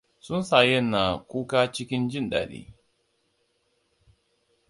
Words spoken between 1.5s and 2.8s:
cikin jin daɗi.